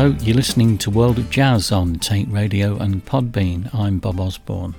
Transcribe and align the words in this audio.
Hello, 0.00 0.16
you're 0.22 0.34
listening 0.34 0.78
to 0.78 0.90
World 0.90 1.18
of 1.18 1.28
Jazz 1.28 1.70
on 1.70 1.96
Tate 1.96 2.30
Radio 2.30 2.78
and 2.78 3.04
Podbean. 3.04 3.68
I'm 3.74 3.98
Bob 3.98 4.18
Osborne. 4.18 4.74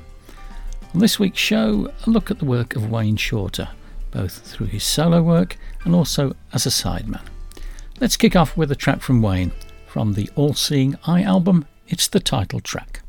On 0.96 1.00
this 1.00 1.20
week's 1.20 1.38
show, 1.38 1.92
a 2.08 2.10
look 2.10 2.32
at 2.32 2.40
the 2.40 2.46
work 2.46 2.76
of 2.76 2.90
Wayne 2.90 3.18
Shorter, 3.18 3.70
both 4.10 4.40
through 4.40 4.66
his 4.66 4.84
solo 4.84 5.22
work 5.22 5.58
and 5.84 5.94
also 5.94 6.36
as 6.54 6.66
a 6.66 6.70
sideman. 6.70 7.22
Let's 8.00 8.18
kick 8.18 8.36
off 8.36 8.58
with 8.58 8.72
a 8.72 8.76
track 8.76 9.02
from 9.02 9.22
Wayne 9.22 9.52
from 9.86 10.14
the 10.14 10.28
All 10.34 10.56
Seeing 10.56 10.98
Eye 11.06 11.22
album. 11.22 11.66
It's 11.88 12.08
the 12.08 12.20
title 12.20 12.60
track. 12.60 13.01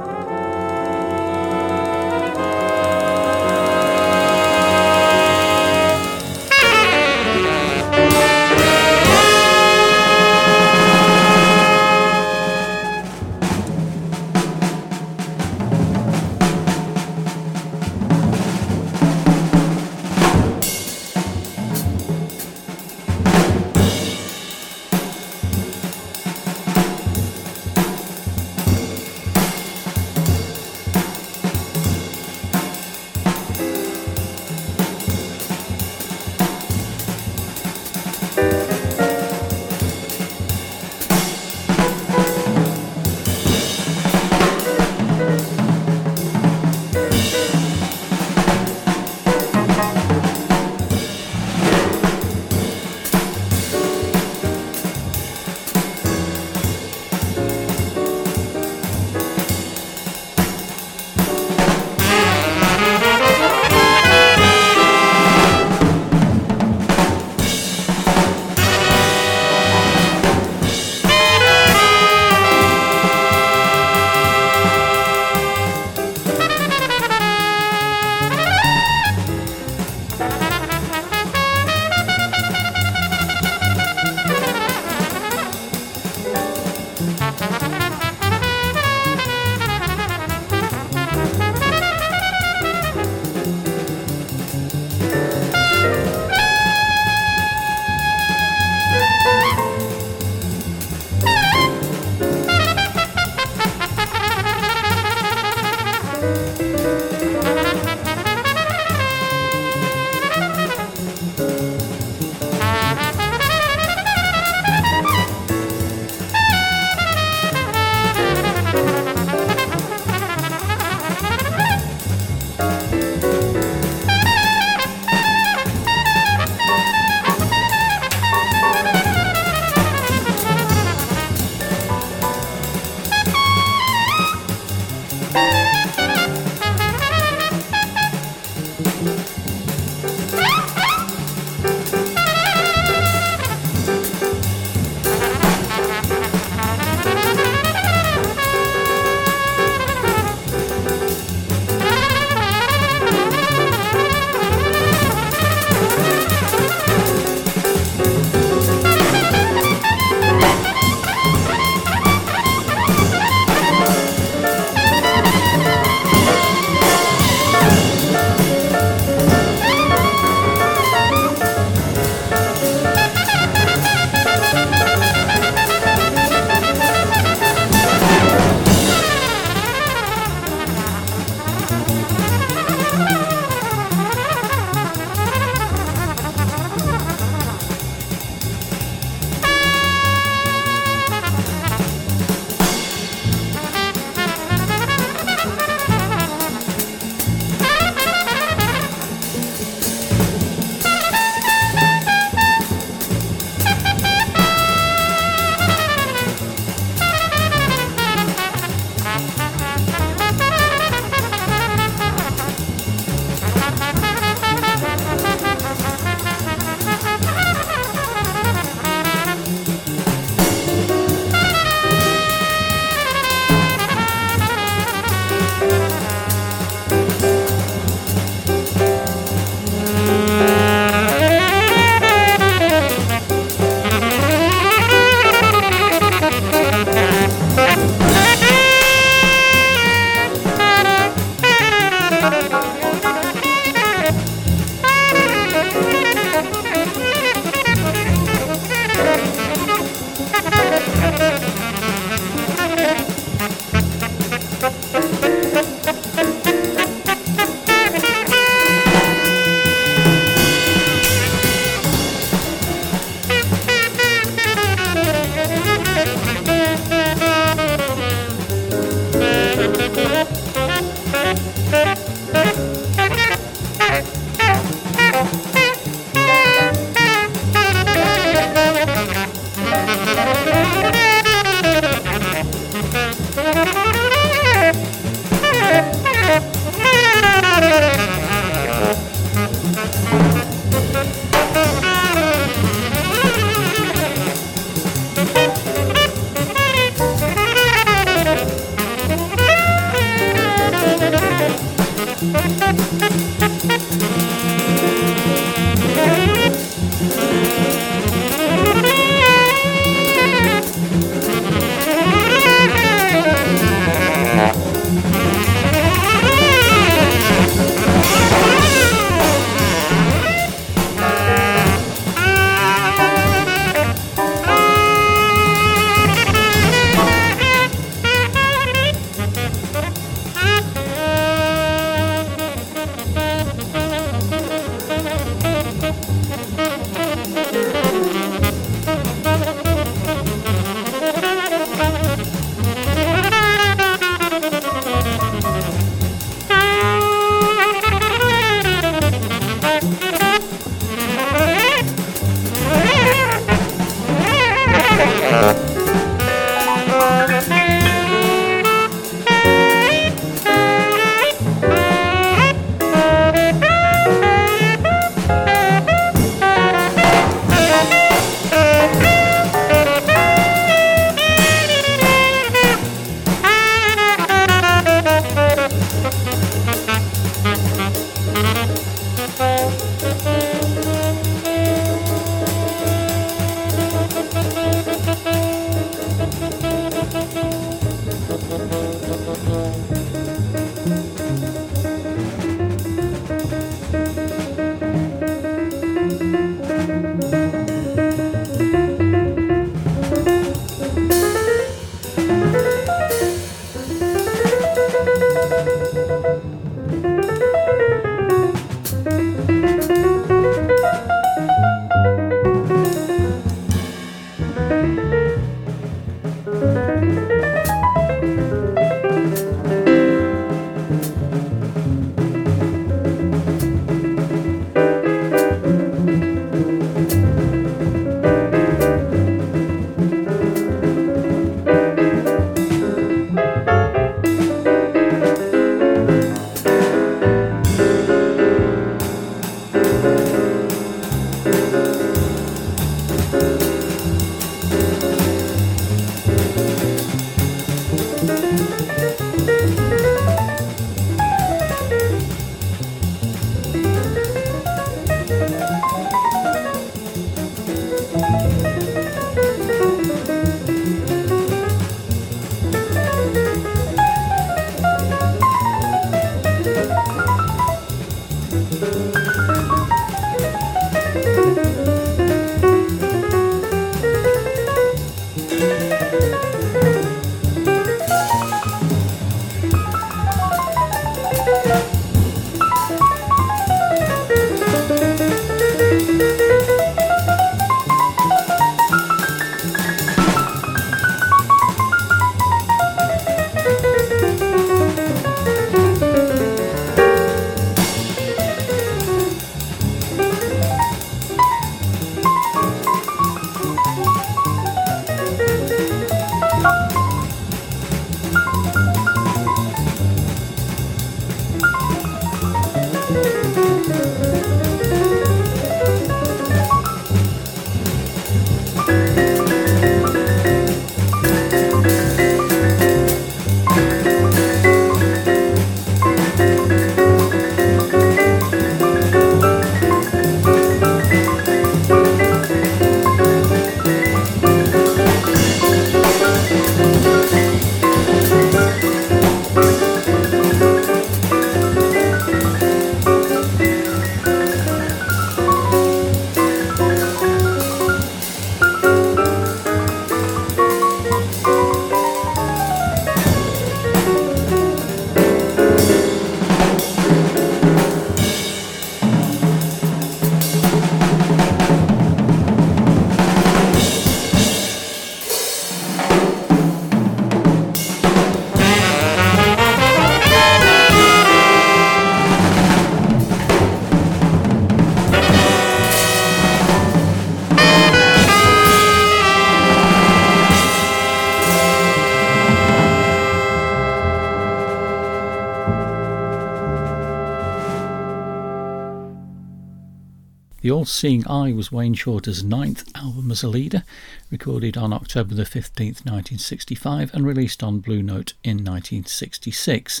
The 590.70 590.76
All 590.76 590.84
Seeing 590.84 591.26
Eye 591.26 591.52
was 591.52 591.72
Wayne 591.72 591.94
Shorter's 591.94 592.44
ninth 592.44 592.88
album 592.94 593.32
as 593.32 593.42
a 593.42 593.48
leader, 593.48 593.82
recorded 594.30 594.76
on 594.76 594.92
October 594.92 595.34
the 595.34 595.42
15th, 595.42 596.06
1965, 596.06 597.12
and 597.12 597.26
released 597.26 597.64
on 597.64 597.80
Blue 597.80 598.04
Note 598.04 598.34
in 598.44 598.58
1966. 598.58 600.00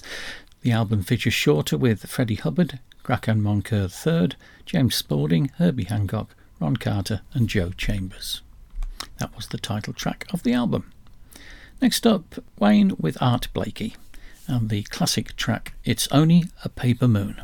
The 0.62 0.70
album 0.70 1.02
features 1.02 1.34
Shorter 1.34 1.76
with 1.76 2.08
Freddie 2.08 2.36
Hubbard, 2.36 2.78
Grachan 3.02 3.40
Moncur 3.40 3.90
III, 3.90 4.36
James 4.64 4.94
Spaulding, 4.94 5.50
Herbie 5.56 5.86
Hancock, 5.86 6.36
Ron 6.60 6.76
Carter, 6.76 7.22
and 7.34 7.48
Joe 7.48 7.72
Chambers. 7.76 8.40
That 9.18 9.34
was 9.34 9.48
the 9.48 9.58
title 9.58 9.92
track 9.92 10.24
of 10.32 10.44
the 10.44 10.52
album. 10.52 10.92
Next 11.82 12.06
up, 12.06 12.44
Wayne 12.60 12.92
with 12.96 13.20
Art 13.20 13.48
Blakey 13.52 13.96
and 14.46 14.68
the 14.68 14.84
classic 14.84 15.34
track 15.34 15.72
It's 15.84 16.06
Only 16.12 16.44
a 16.62 16.68
Paper 16.68 17.08
Moon. 17.08 17.42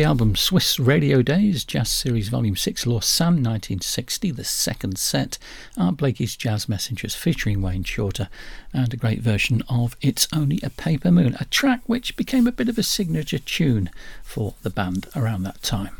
The 0.00 0.06
album 0.06 0.34
Swiss 0.34 0.78
Radio 0.80 1.20
Days, 1.20 1.62
Jazz 1.62 1.90
Series 1.90 2.30
Volume 2.30 2.56
6, 2.56 2.86
Lausanne 2.86 3.44
1960, 3.44 4.30
the 4.30 4.44
second 4.44 4.98
set, 4.98 5.36
are 5.76 5.92
Blakey's 5.92 6.36
Jazz 6.36 6.70
Messengers 6.70 7.14
featuring 7.14 7.60
Wayne 7.60 7.84
Shorter 7.84 8.30
and 8.72 8.94
a 8.94 8.96
great 8.96 9.20
version 9.20 9.62
of 9.68 9.98
It's 10.00 10.26
Only 10.32 10.58
a 10.62 10.70
Paper 10.70 11.10
Moon, 11.10 11.36
a 11.38 11.44
track 11.44 11.82
which 11.84 12.16
became 12.16 12.46
a 12.46 12.52
bit 12.52 12.70
of 12.70 12.78
a 12.78 12.82
signature 12.82 13.38
tune 13.38 13.90
for 14.22 14.54
the 14.62 14.70
band 14.70 15.06
around 15.14 15.42
that 15.42 15.62
time. 15.62 15.94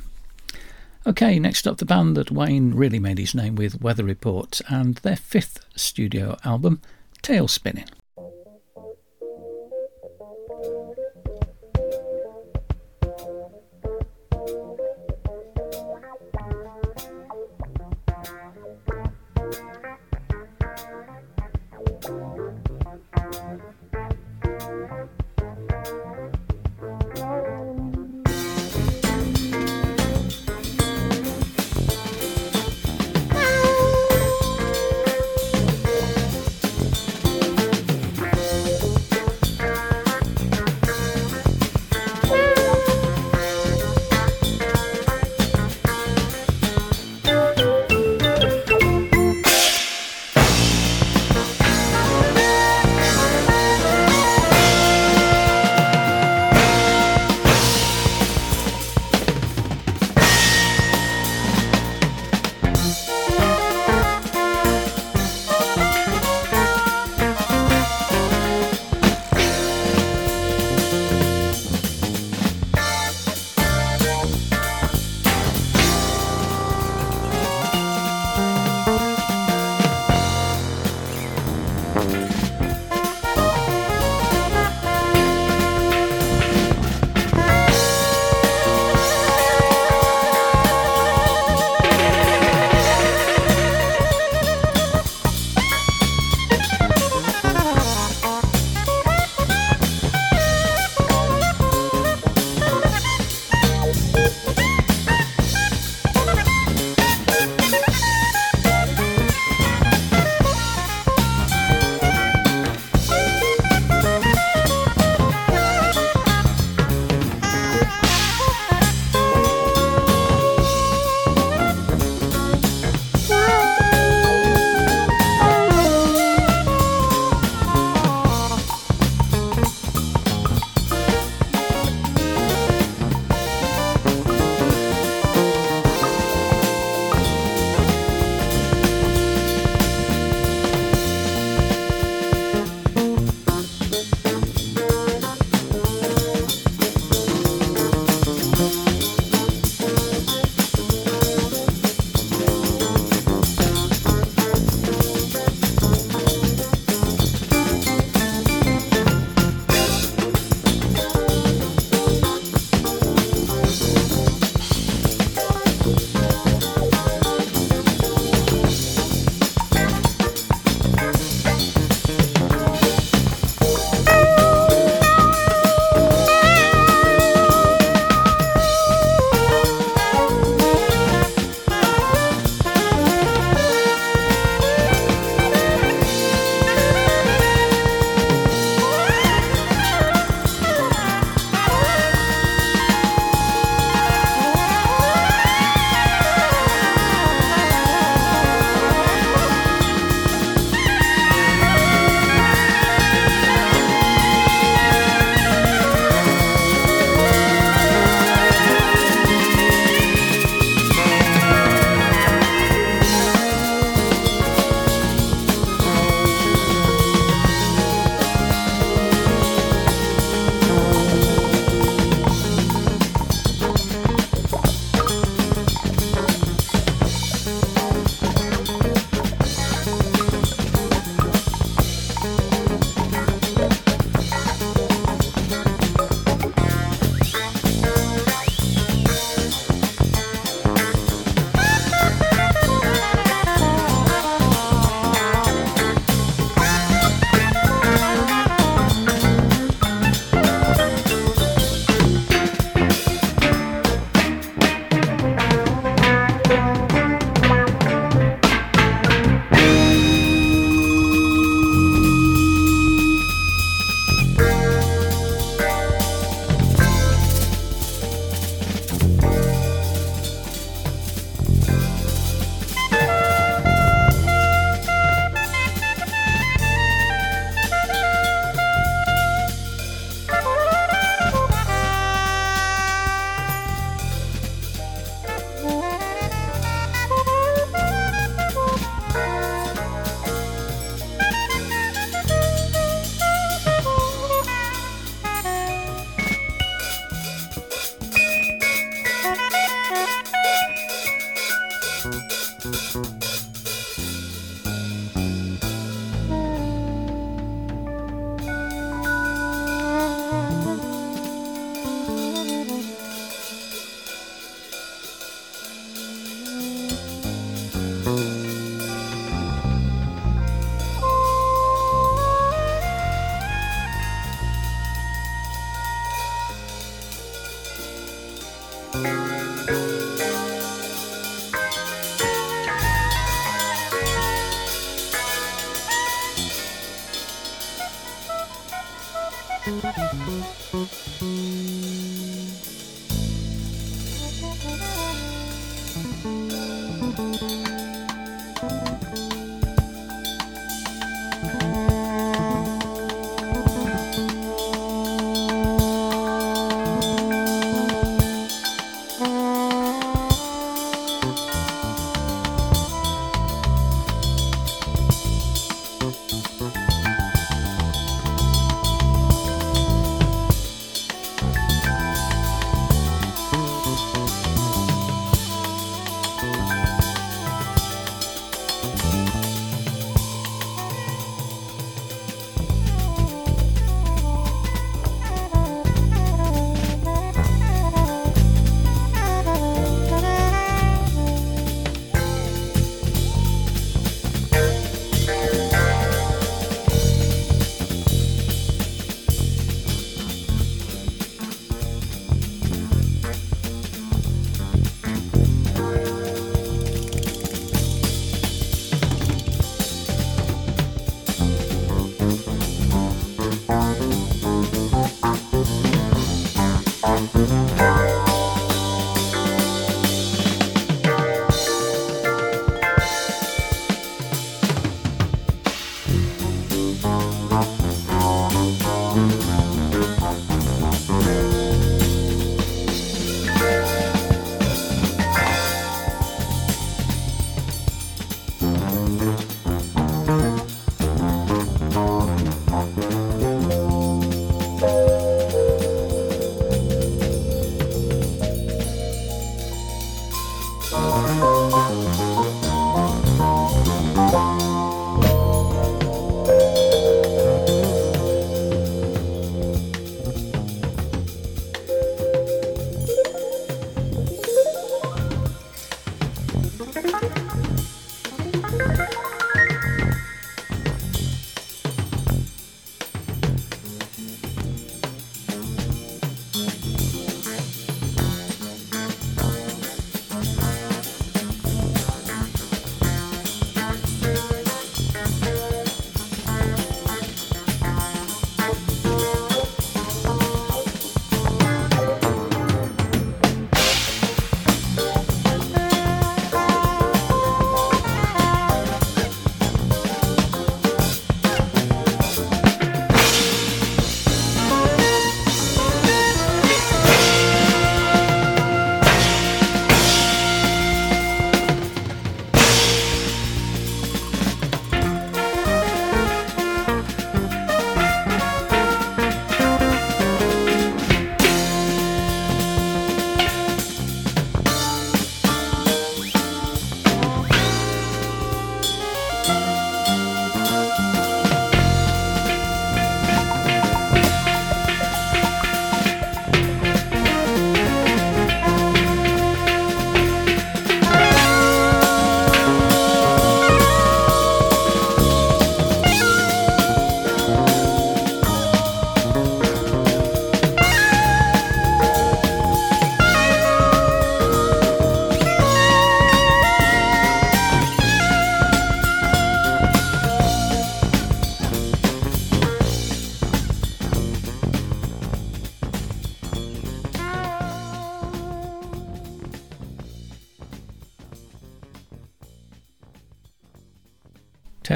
Okay, 1.06 1.38
next 1.38 1.68
up, 1.68 1.76
the 1.76 1.84
band 1.84 2.16
that 2.16 2.30
Wayne 2.30 2.72
really 2.72 2.98
made 2.98 3.18
his 3.18 3.34
name 3.34 3.54
with, 3.54 3.82
Weather 3.82 4.04
Report, 4.04 4.62
and 4.70 4.94
their 4.94 5.16
fifth 5.16 5.62
studio 5.76 6.38
album, 6.42 6.80
Tale 7.20 7.48
Spinnin'. 7.48 7.99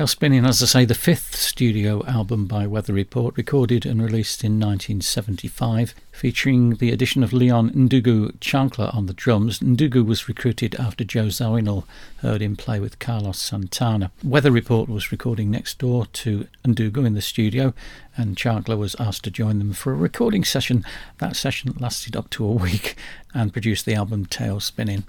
Tale 0.05 0.09
Spinnin', 0.09 0.45
as 0.45 0.63
I 0.63 0.67
say, 0.67 0.85
the 0.85 0.95
fifth 0.95 1.35
studio 1.35 2.05
album 2.05 2.45
by 2.45 2.67
Weather 2.67 2.93
Report, 2.93 3.35
recorded 3.39 3.87
and 3.87 4.03
released 4.03 4.45
in 4.45 4.61
1975, 4.61 5.95
featuring 6.13 6.75
the 6.75 6.91
addition 6.91 7.23
of 7.23 7.33
Leon 7.33 7.71
Ndugu 7.71 8.37
Chancler 8.37 8.95
on 8.95 9.07
the 9.07 9.15
drums. 9.15 9.61
Ndugu 9.61 10.05
was 10.05 10.29
recruited 10.29 10.75
after 10.75 11.05
Joe 11.05 11.29
Zawinul 11.29 11.85
heard 12.19 12.43
him 12.43 12.55
play 12.55 12.81
with 12.81 12.99
Carlos 12.99 13.39
Santana. 13.39 14.11
Weather 14.23 14.51
Report 14.51 14.91
was 14.91 15.11
recording 15.11 15.51
next 15.51 15.79
door 15.79 16.05
to 16.05 16.49
Ndugu 16.67 17.07
in 17.07 17.15
the 17.15 17.23
studio, 17.23 17.73
and 18.15 18.37
Chancler 18.37 18.77
was 18.77 18.95
asked 18.99 19.25
to 19.25 19.31
join 19.31 19.59
them 19.59 19.73
for 19.73 19.91
a 19.91 19.97
recording 19.97 20.45
session. 20.45 20.85
That 21.17 21.35
session 21.35 21.75
lasted 21.81 22.15
up 22.15 22.29
to 22.31 22.45
a 22.45 22.53
week 22.53 22.95
and 23.33 23.55
produced 23.55 23.87
the 23.87 23.95
album 23.95 24.27
Tale 24.27 24.61
Spinnin'. 24.61 25.05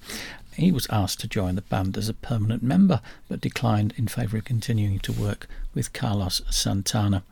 He 0.55 0.71
was 0.71 0.87
asked 0.89 1.19
to 1.19 1.27
join 1.27 1.55
the 1.55 1.61
band 1.61 1.97
as 1.97 2.07
a 2.07 2.13
permanent 2.13 2.63
member, 2.63 3.01
but 3.27 3.41
declined 3.41 3.93
in 3.97 4.07
favour 4.07 4.37
of 4.37 4.45
continuing 4.45 4.99
to 4.99 5.11
work 5.11 5.47
with 5.73 5.91
Carlos 5.91 6.41
Santana. 6.49 7.23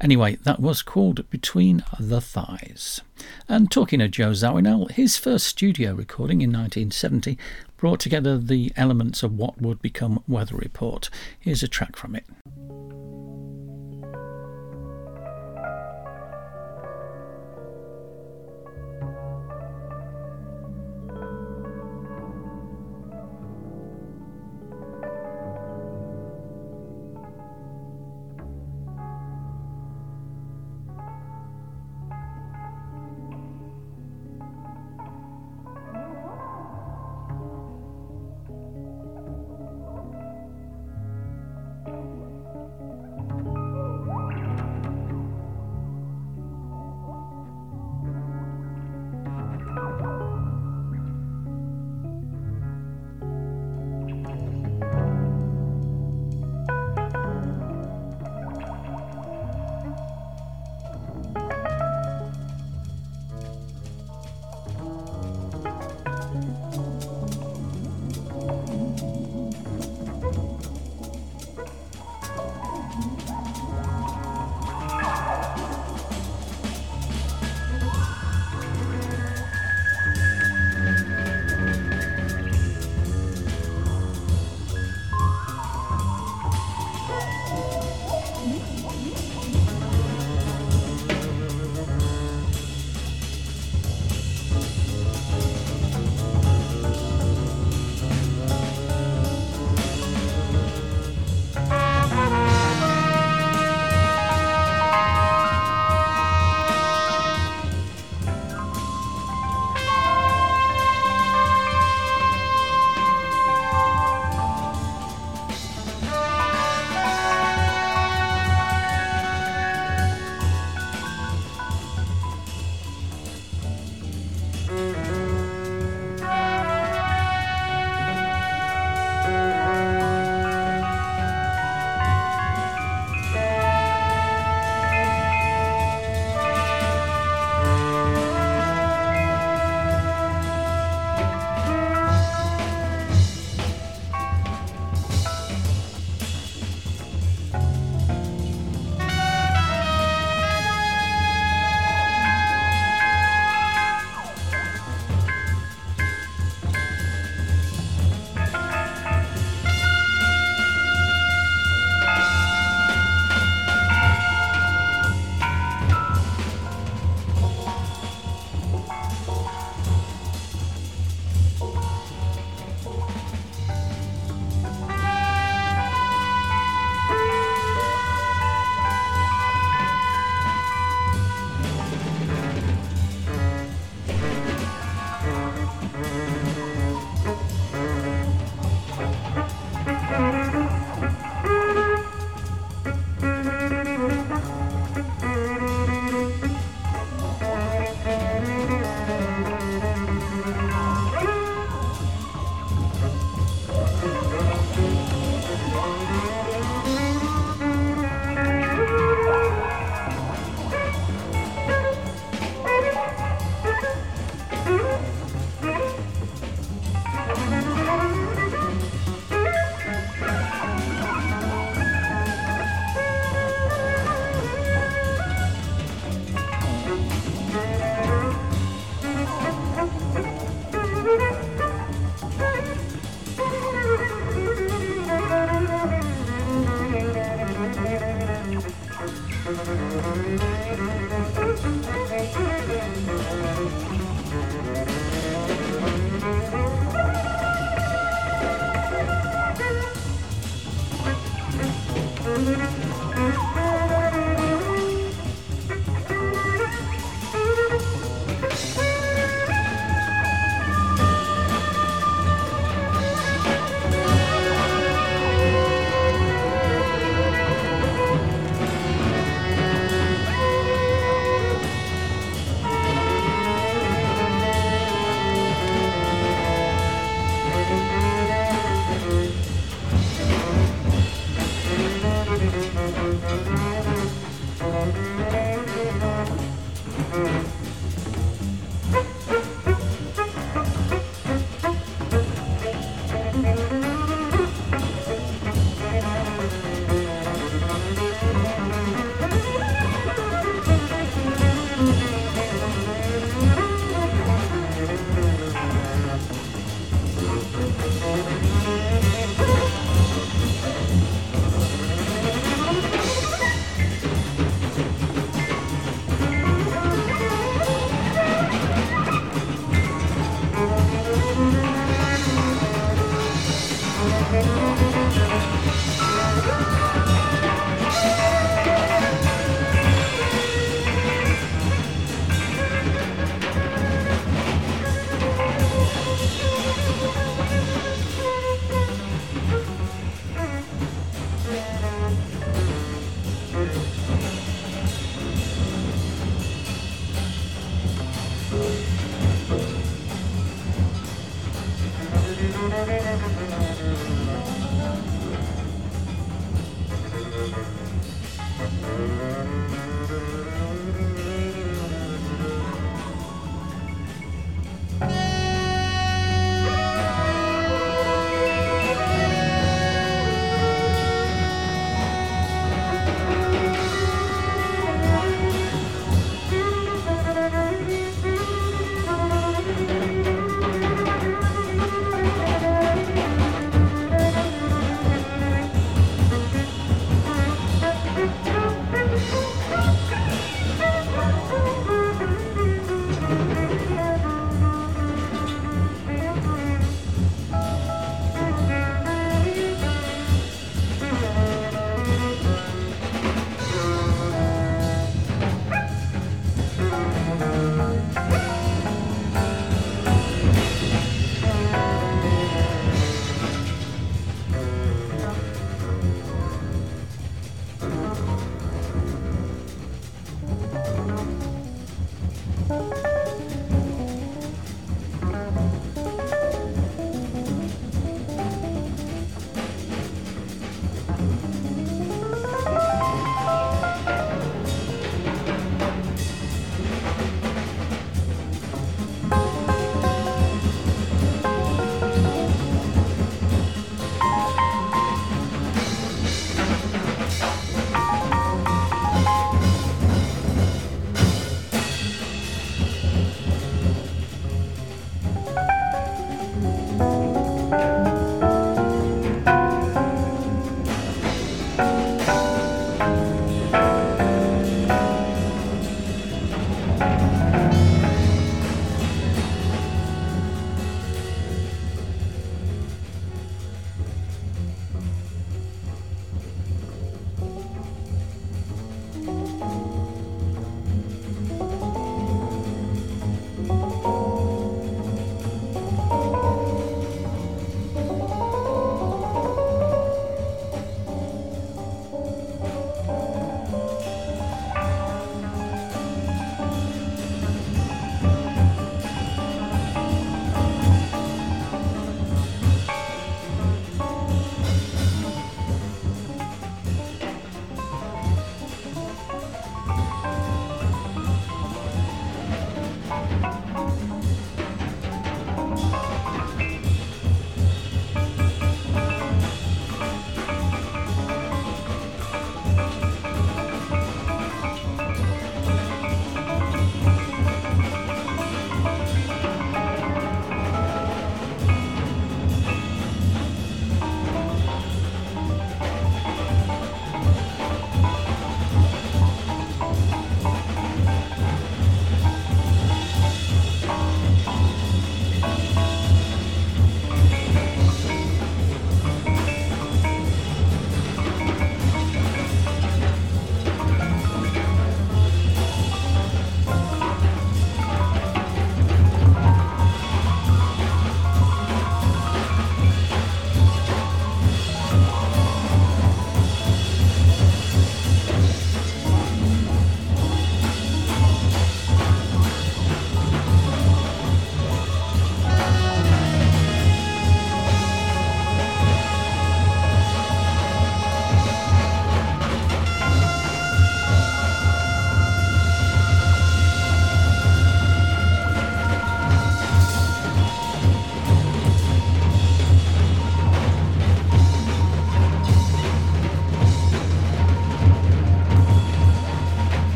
Anyway, 0.00 0.36
that 0.42 0.58
was 0.58 0.82
called 0.82 1.28
Between 1.30 1.84
the 2.00 2.20
Thighs. 2.20 3.00
And 3.48 3.70
talking 3.70 4.00
of 4.00 4.10
Joe 4.10 4.32
Zawinul, 4.32 4.90
his 4.90 5.16
first 5.16 5.46
studio 5.46 5.94
recording 5.94 6.42
in 6.42 6.50
1970 6.50 7.38
brought 7.76 8.00
together 8.00 8.36
the 8.36 8.72
elements 8.76 9.22
of 9.22 9.36
what 9.36 9.60
would 9.62 9.80
become 9.80 10.22
Weather 10.26 10.56
Report. 10.56 11.08
Here's 11.38 11.62
a 11.62 11.68
track 11.68 11.94
from 11.96 12.16
it. 12.16 12.24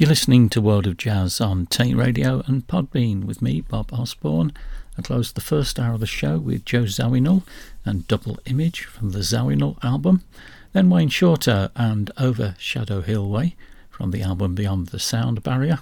You're 0.00 0.08
listening 0.08 0.48
to 0.48 0.62
World 0.62 0.86
of 0.86 0.96
Jazz 0.96 1.42
on 1.42 1.66
Taint 1.66 1.94
Radio 1.94 2.42
and 2.46 2.66
Podbean 2.66 3.24
with 3.24 3.42
me, 3.42 3.60
Bob 3.60 3.92
Osborne. 3.92 4.50
I 4.96 5.02
closed 5.02 5.34
the 5.34 5.42
first 5.42 5.78
hour 5.78 5.92
of 5.92 6.00
the 6.00 6.06
show 6.06 6.38
with 6.38 6.64
Joe 6.64 6.84
Zawinul 6.84 7.42
and 7.84 8.08
Double 8.08 8.38
Image 8.46 8.84
from 8.84 9.10
the 9.10 9.18
Zawinul 9.18 9.76
album, 9.84 10.24
then 10.72 10.88
Wayne 10.88 11.10
Shorter 11.10 11.70
and 11.76 12.10
Over 12.16 12.54
Shadow 12.58 13.02
Hill 13.02 13.28
Way 13.28 13.56
from 13.90 14.10
the 14.10 14.22
album 14.22 14.54
Beyond 14.54 14.86
the 14.86 14.98
Sound 14.98 15.42
Barrier, 15.42 15.80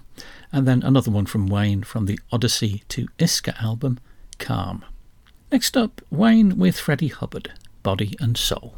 and 0.52 0.66
then 0.66 0.82
another 0.82 1.12
one 1.12 1.26
from 1.26 1.46
Wayne 1.46 1.84
from 1.84 2.06
the 2.06 2.18
Odyssey 2.32 2.82
of 2.98 3.06
Iska 3.18 3.62
album, 3.62 4.00
Calm. 4.40 4.84
Next 5.52 5.76
up, 5.76 6.00
Wayne 6.10 6.58
with 6.58 6.76
Freddie 6.80 7.06
Hubbard, 7.06 7.52
Body 7.84 8.16
and 8.18 8.36
Soul. 8.36 8.74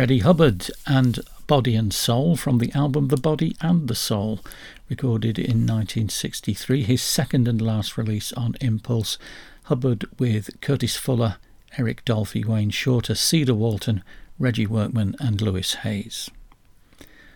Freddie 0.00 0.20
Hubbard 0.20 0.70
and 0.86 1.20
Body 1.46 1.76
and 1.76 1.92
Soul 1.92 2.34
from 2.34 2.56
the 2.56 2.72
album 2.72 3.08
The 3.08 3.18
Body 3.18 3.54
and 3.60 3.86
the 3.86 3.94
Soul, 3.94 4.40
recorded 4.88 5.38
in 5.38 5.66
1963, 5.66 6.84
his 6.84 7.02
second 7.02 7.46
and 7.46 7.60
last 7.60 7.98
release 7.98 8.32
on 8.32 8.56
Impulse. 8.62 9.18
Hubbard 9.64 10.06
with 10.18 10.58
Curtis 10.62 10.96
Fuller, 10.96 11.36
Eric 11.76 12.02
Dolphy, 12.06 12.46
Wayne 12.46 12.70
Shorter, 12.70 13.14
Cedar 13.14 13.52
Walton, 13.52 14.02
Reggie 14.38 14.66
Workman, 14.66 15.16
and 15.20 15.42
Louis 15.42 15.74
Hayes. 15.74 16.30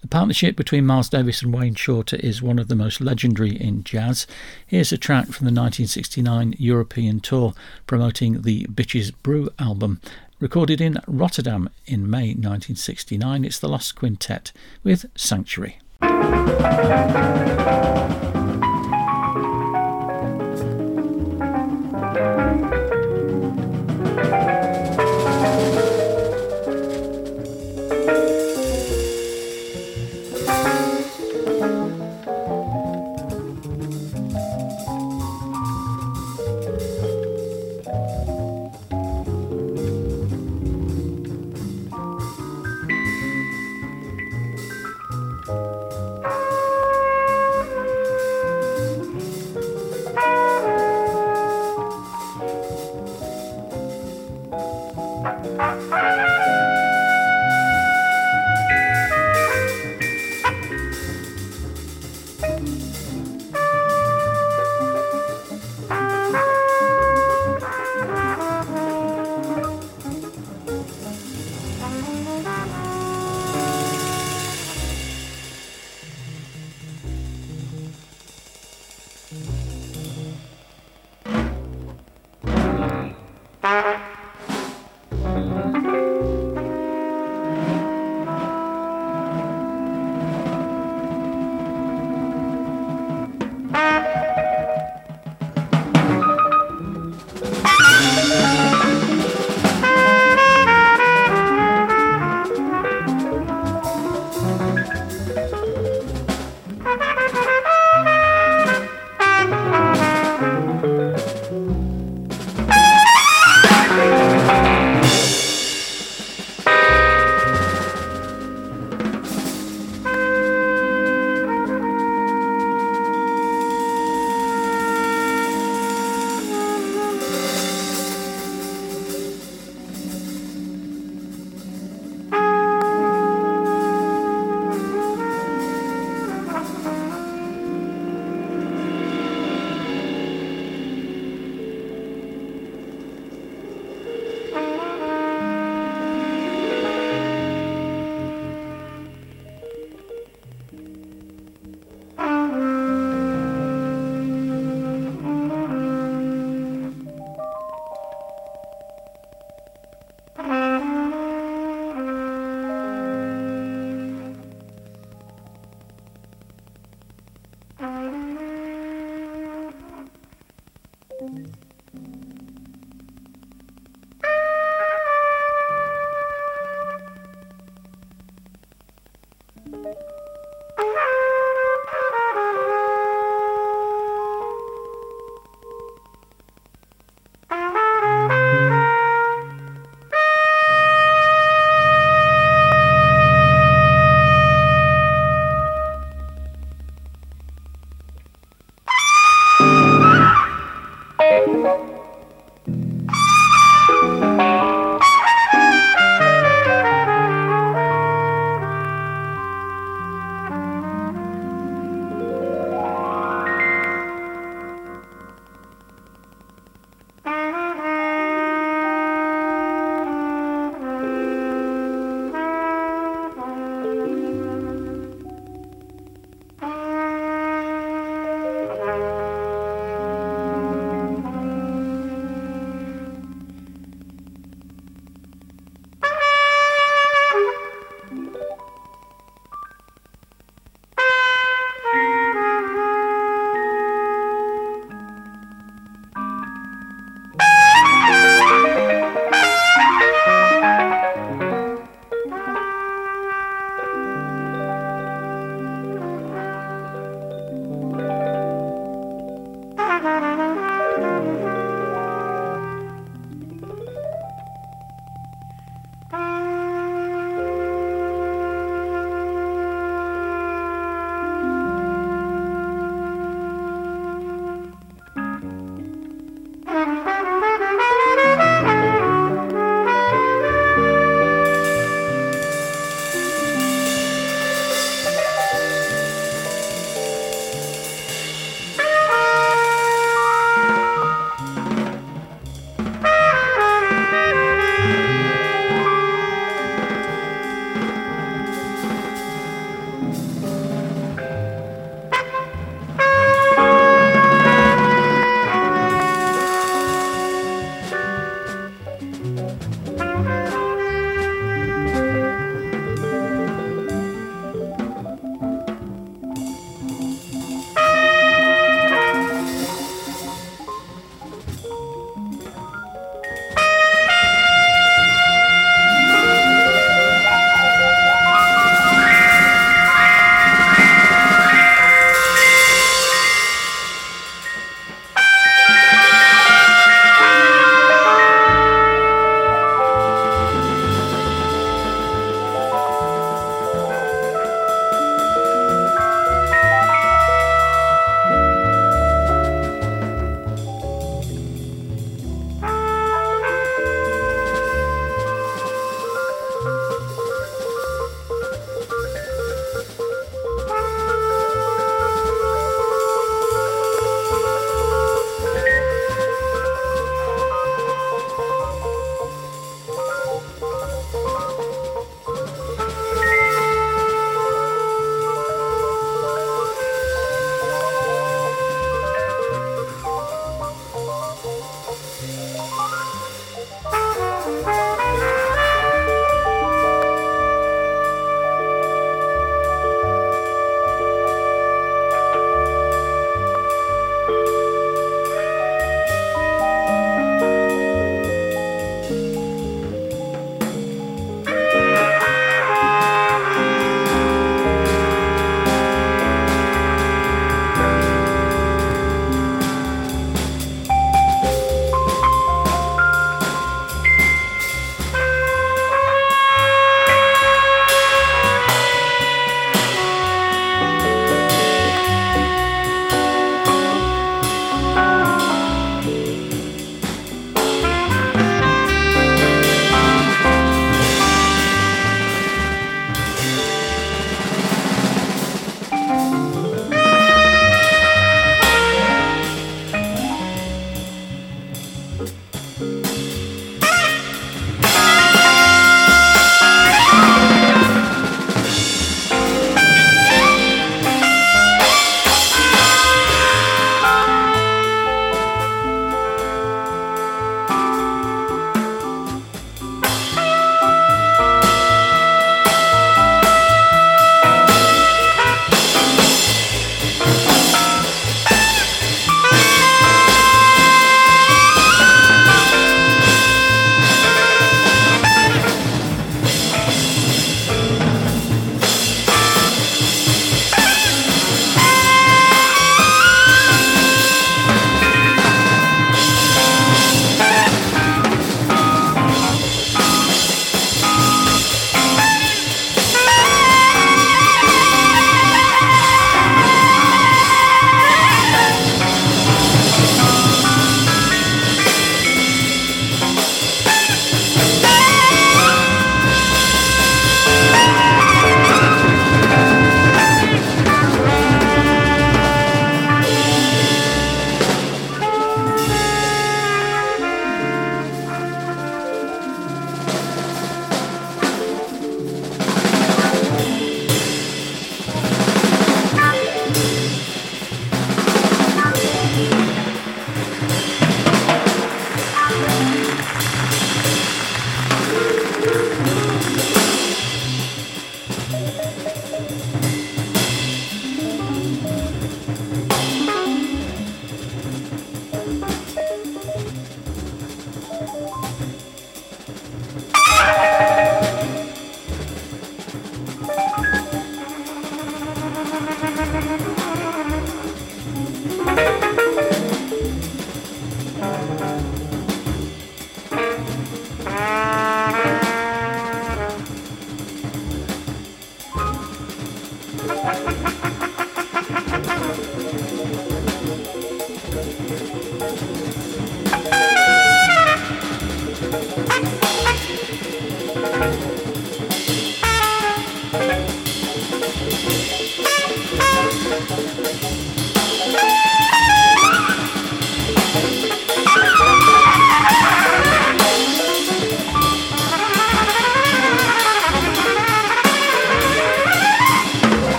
The 0.00 0.08
partnership 0.08 0.56
between 0.56 0.84
Miles 0.84 1.08
Davis 1.08 1.42
and 1.42 1.54
Wayne 1.54 1.76
Shorter 1.76 2.16
is 2.16 2.42
one 2.42 2.58
of 2.58 2.66
the 2.66 2.74
most 2.74 3.00
legendary 3.00 3.52
in 3.52 3.84
jazz. 3.84 4.26
Here's 4.66 4.92
a 4.92 4.98
track 4.98 5.26
from 5.26 5.44
the 5.44 5.52
1969 5.52 6.56
European 6.58 7.20
tour 7.20 7.54
promoting 7.86 8.42
the 8.42 8.64
Bitches 8.64 9.12
Brew 9.22 9.48
album 9.60 10.00
Recorded 10.40 10.80
in 10.80 11.00
Rotterdam 11.08 11.68
in 11.84 12.08
May 12.08 12.28
1969, 12.28 13.44
it's 13.44 13.58
the 13.58 13.68
Lost 13.68 13.96
Quintet 13.96 14.52
with 14.84 15.06
Sanctuary. 15.16 15.80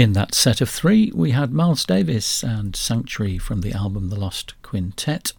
In 0.00 0.14
that 0.14 0.34
set 0.34 0.62
of 0.62 0.70
three, 0.70 1.12
we 1.14 1.32
had 1.32 1.52
Miles 1.52 1.84
Davis 1.84 2.42
and 2.42 2.74
Sanctuary 2.74 3.36
from 3.36 3.60
the 3.60 3.74
album 3.74 4.08
The 4.08 4.18
Lost 4.18 4.54
Quintet. 4.62 5.34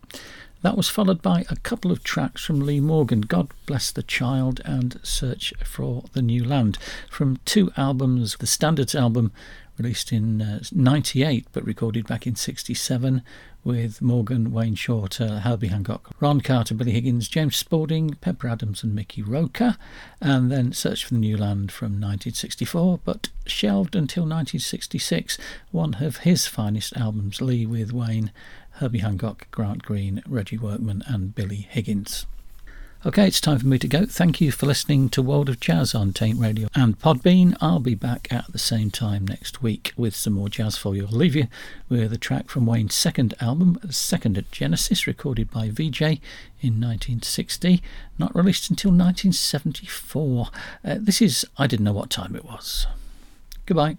That 0.61 0.77
was 0.77 0.87
followed 0.87 1.23
by 1.23 1.45
a 1.49 1.55
couple 1.55 1.91
of 1.91 2.03
tracks 2.03 2.45
from 2.45 2.59
Lee 2.59 2.79
Morgan, 2.79 3.21
God 3.21 3.47
Bless 3.65 3.91
the 3.91 4.03
Child 4.03 4.61
and 4.63 4.99
Search 5.01 5.51
for 5.65 6.03
the 6.13 6.21
New 6.21 6.43
Land, 6.43 6.77
from 7.09 7.39
two 7.43 7.71
albums, 7.75 8.37
the 8.37 8.45
Standards 8.45 8.93
album 8.93 9.31
released 9.79 10.11
in 10.11 10.43
uh, 10.43 10.59
98 10.71 11.47
but 11.53 11.65
recorded 11.65 12.05
back 12.05 12.27
in 12.27 12.35
67 12.35 13.23
with 13.63 14.01
Morgan, 14.01 14.51
Wayne 14.51 14.75
Shorter, 14.75 15.39
Herbie 15.39 15.67
Hancock, 15.67 16.11
Ron 16.19 16.41
Carter, 16.41 16.73
Billy 16.73 16.91
Higgins, 16.91 17.27
James 17.27 17.55
Spaulding, 17.55 18.15
Pepper 18.21 18.47
Adams, 18.47 18.83
and 18.83 18.95
Mickey 18.95 19.21
Roker, 19.21 19.77
and 20.19 20.51
then 20.51 20.73
Search 20.73 21.05
for 21.05 21.13
the 21.13 21.19
New 21.19 21.37
Land 21.37 21.71
from 21.71 21.93
1964, 21.93 22.99
but 23.03 23.29
shelved 23.45 23.95
until 23.95 24.23
1966, 24.23 25.37
one 25.71 25.95
of 25.95 26.17
his 26.17 26.47
finest 26.47 26.95
albums, 26.97 27.41
Lee 27.41 27.65
with 27.65 27.91
Wayne, 27.91 28.31
Herbie 28.71 28.99
Hancock, 28.99 29.49
Grant 29.51 29.83
Green, 29.83 30.23
Reggie 30.27 30.57
Workman, 30.57 31.03
and 31.07 31.35
Billy 31.35 31.67
Higgins. 31.69 32.25
Okay, 33.03 33.25
it's 33.25 33.41
time 33.41 33.57
for 33.57 33.65
me 33.65 33.79
to 33.79 33.87
go. 33.87 34.05
Thank 34.05 34.39
you 34.39 34.51
for 34.51 34.67
listening 34.67 35.09
to 35.09 35.23
World 35.23 35.49
of 35.49 35.59
Jazz 35.59 35.95
on 35.95 36.13
Taint 36.13 36.37
Radio 36.37 36.67
and 36.75 36.99
Podbean. 36.99 37.57
I'll 37.59 37.79
be 37.79 37.95
back 37.95 38.27
at 38.31 38.51
the 38.51 38.59
same 38.59 38.91
time 38.91 39.25
next 39.25 39.63
week 39.63 39.91
with 39.97 40.15
some 40.15 40.33
more 40.33 40.49
jazz 40.49 40.77
for 40.77 40.95
you. 40.95 41.07
I'll 41.07 41.17
leave 41.17 41.35
you 41.35 41.47
with 41.89 42.13
a 42.13 42.19
track 42.19 42.47
from 42.47 42.67
Wayne's 42.67 42.93
second 42.93 43.33
album, 43.41 43.79
Second 43.89 44.37
at 44.37 44.51
Genesis, 44.51 45.07
recorded 45.07 45.49
by 45.49 45.69
Vee-Jay 45.69 46.21
in 46.61 46.79
1960, 46.79 47.81
not 48.19 48.35
released 48.35 48.69
until 48.69 48.91
1974. 48.91 50.49
Uh, 50.85 50.97
this 50.99 51.23
is 51.23 51.43
I 51.57 51.65
Didn't 51.65 51.85
Know 51.85 51.93
What 51.93 52.11
Time 52.11 52.35
It 52.35 52.45
Was. 52.45 52.85
Goodbye. 53.65 53.97